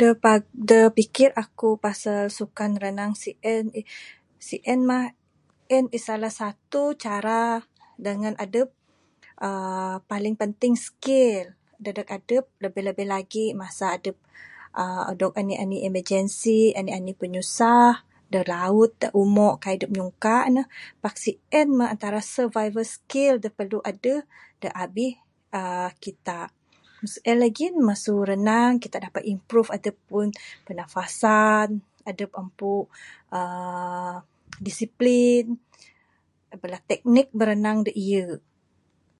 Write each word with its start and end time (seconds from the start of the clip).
Da 0.00 0.08
pa 0.22 0.32
da 0.68 0.80
pikir 0.98 1.30
aku 1.44 1.68
pasal 1.84 2.22
sukan 2.38 2.72
renang 2.82 3.12
sien, 3.22 3.64
sien 4.48 4.80
mah 4.88 5.04
sien 5.68 5.84
Salah 6.08 6.32
satu 6.40 6.82
cara 7.04 7.42
dangan 8.06 8.34
adep 8.44 8.68
uhh 9.46 9.96
paling 10.10 10.34
penting 10.42 10.74
skill 10.86 11.44
dadeg 11.84 12.08
adep 12.16 12.44
labih² 12.62 13.02
lagi 13.14 13.44
masa 13.62 13.86
adep 13.96 14.16
uhh 14.80 15.08
dog 15.20 15.32
anih 15.40 15.58
anih 15.64 15.80
emergency 15.88 16.60
and 16.78 16.88
anih 16.96 17.16
pinyusah 17.20 17.92
da 18.32 18.40
laut 18.54 18.90
da 19.02 19.08
umo 19.22 19.48
kaik 19.64 19.78
dep 19.82 19.92
nyungka 19.96 20.38
ne 20.54 20.62
pak 21.04 21.16
sien 21.24 21.68
mah 21.78 21.88
antara 21.94 22.20
survival 22.36 22.84
skill 22.94 23.34
da 23.44 23.48
perlu 23.58 23.78
adeh 23.90 24.20
da 24.62 24.68
abih 24.84 25.14
aaa 25.58 25.90
kita. 26.04 26.40
Meng 27.00 27.10
sien 27.14 27.36
lagih 27.42 27.70
masu 27.88 28.14
renang 28.30 28.72
kita 28.84 28.98
dapat 29.06 29.22
improve 29.32 29.68
adep 29.76 29.96
ampu 29.96 30.28
pernafasan, 30.66 31.68
adep 32.10 32.30
ampu 32.40 32.74
uhh 33.34 34.16
discipline 34.66 35.50
bala 36.64 36.78
teknik 36.90 37.28
biranang 37.38 37.78
da 37.86 37.92
iye 38.04 38.24